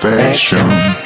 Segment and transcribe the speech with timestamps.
[0.00, 0.99] perfection.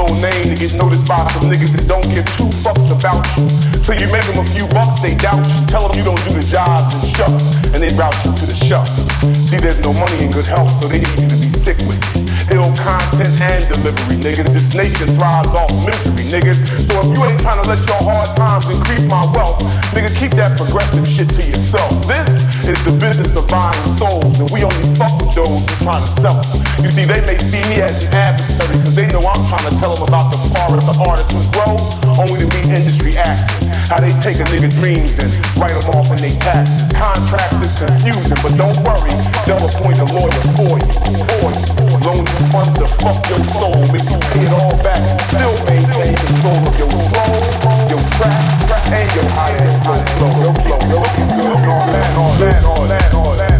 [0.00, 3.48] A name to get noticed by some niggas that don't give two fucks about you.
[3.84, 5.66] So you make them a few bucks, they doubt you.
[5.66, 8.56] Tell them you don't do the job, and shucks, and they route you to the
[8.56, 8.90] shucks.
[9.48, 12.00] See, there's no money in good health, so they need you to be sick with
[12.16, 12.23] it.
[12.84, 14.52] Content and delivery, niggas.
[14.52, 16.60] This nation thrives off misery, niggas.
[16.84, 19.64] So if you ain't trying to let your hard times increase my wealth,
[19.96, 21.88] nigga, keep that progressive shit to yourself.
[22.04, 22.28] This
[22.68, 26.12] is the business of buying souls, and we only fuck with those who trying to
[26.12, 26.60] sell them.
[26.84, 29.74] You see, they may see me as an adversary, cause they know I'm trying to
[29.80, 31.80] tell them about the forest of artists who grow
[32.20, 33.73] only to be industry actors.
[33.88, 35.28] How they take a nigga dreams and
[35.60, 36.88] write them off in they taxes.
[36.96, 39.12] Contracts is confusing, but don't worry,
[39.44, 40.88] they'll appoint a lawyer for you.
[41.36, 41.64] For you.
[42.04, 45.00] Loan you funds to fuck your soul, make you pay it all back.
[45.28, 47.32] Still maintain control of your flow,
[47.92, 48.40] your track,
[48.92, 50.32] and your high ass flow.
[50.40, 53.53] Your flow, your flow, your flow, all that, all that, all that, all that.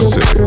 [0.00, 0.40] wanna.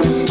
[0.00, 0.28] Thank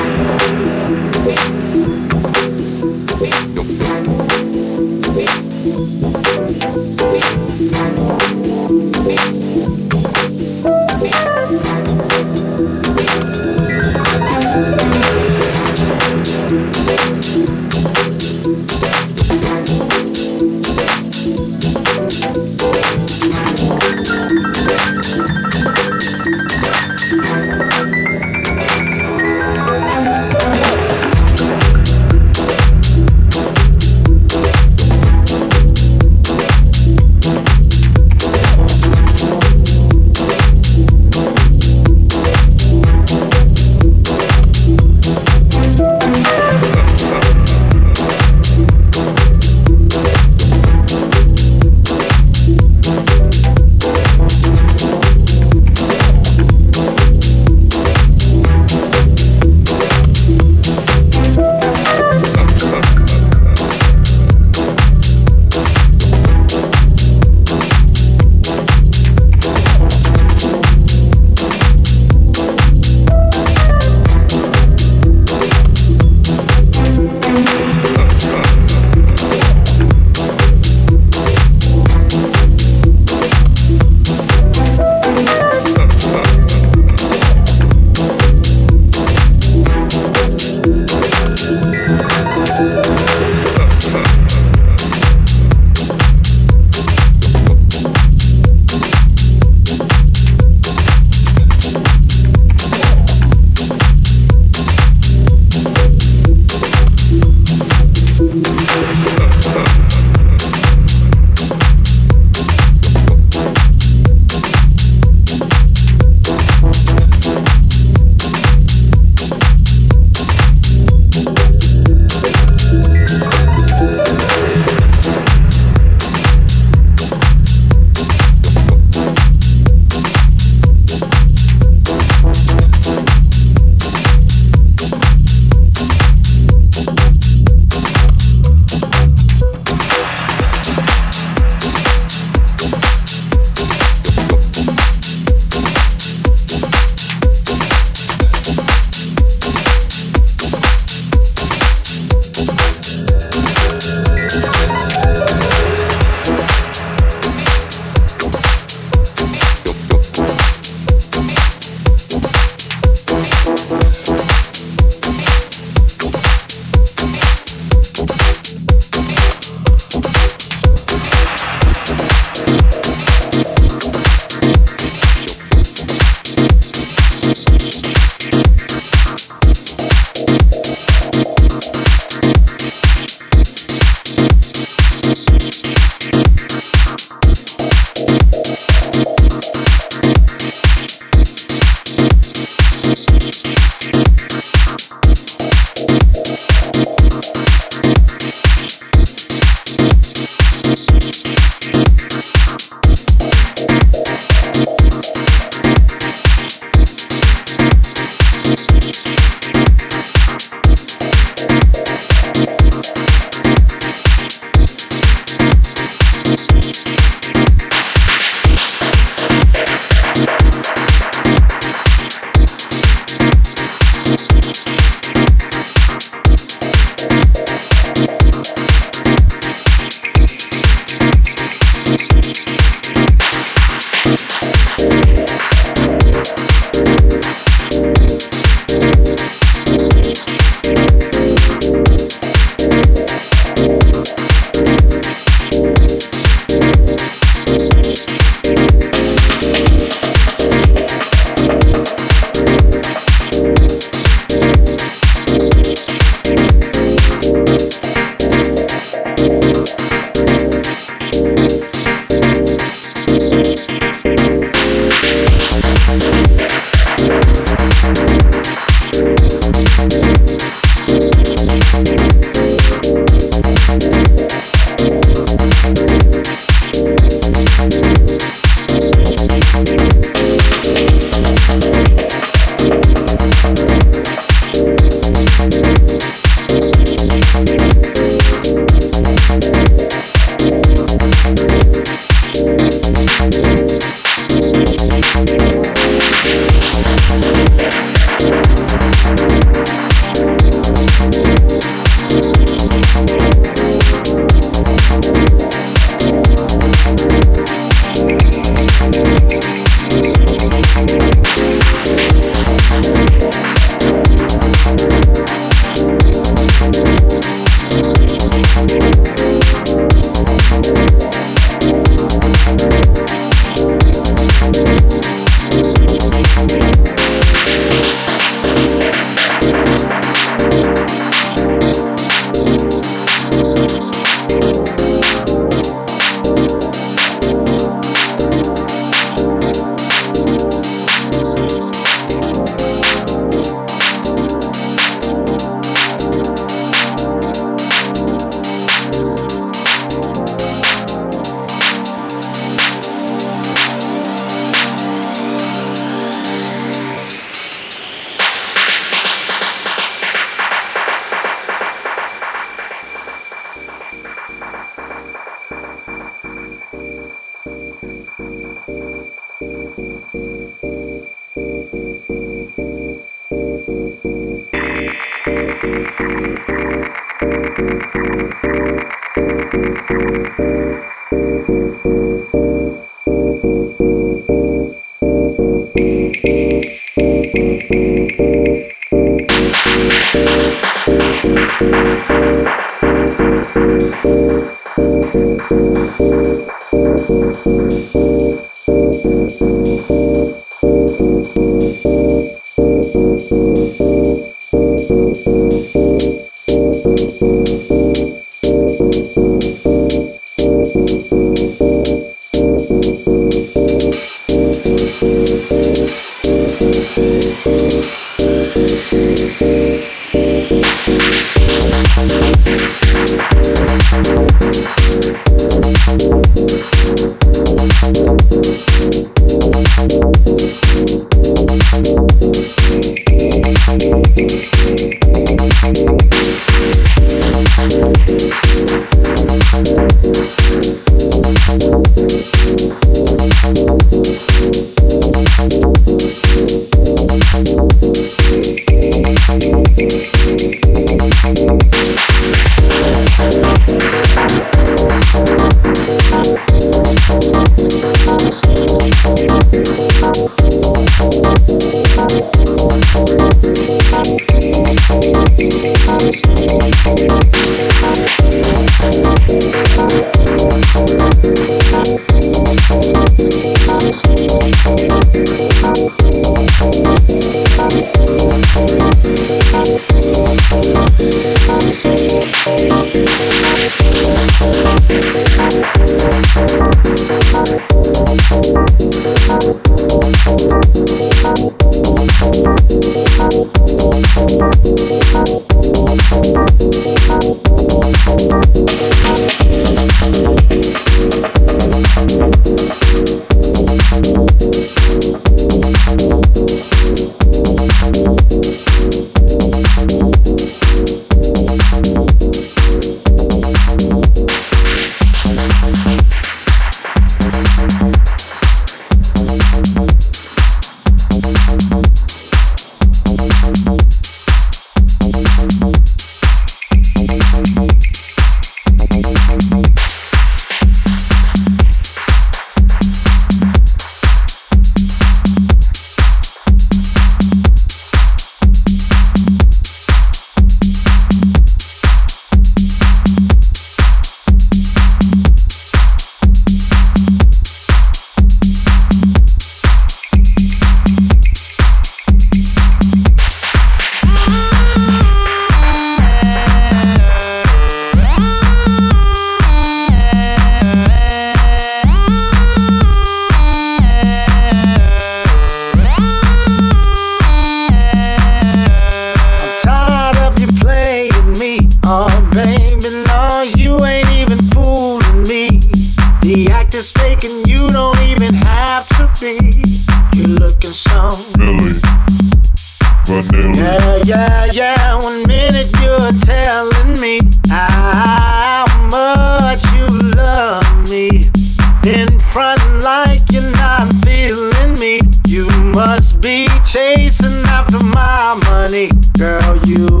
[599.21, 600.00] Girl, you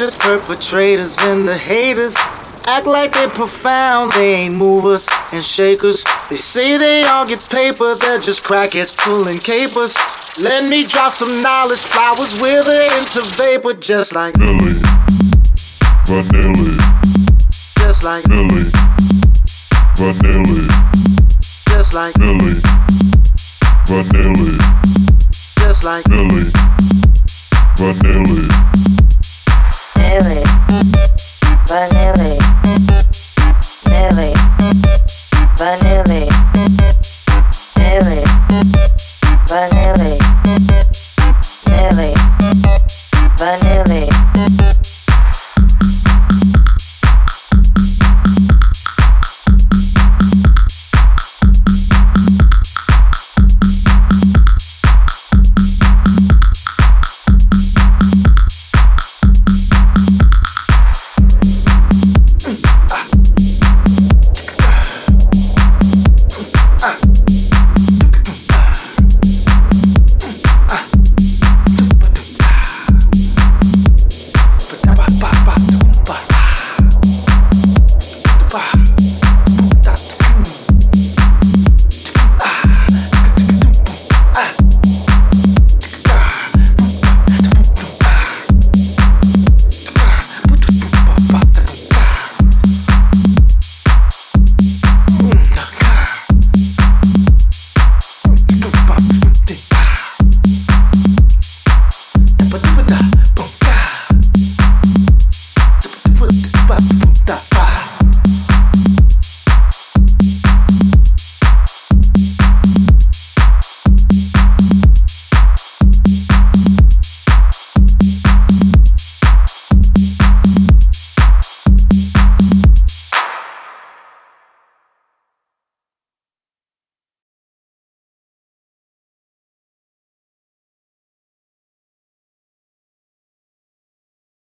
[0.00, 2.14] perpetrators and the haters
[2.64, 4.12] act like they're profound.
[4.12, 6.02] They ain't movers and shakers.
[6.30, 9.94] They say they all get paper, they're just crackheads pulling capers.
[10.40, 14.80] Let me drop some knowledge, flowers wither into vapor, just like Milli,
[16.08, 16.78] Vanilli,
[17.78, 18.72] just like Milli,
[20.00, 20.68] Vanilli,
[21.68, 22.62] just like Milli,
[23.84, 24.58] Vanilli,
[25.60, 26.50] just like Milli,
[27.76, 29.11] Vanilli
[29.92, 30.51] silly.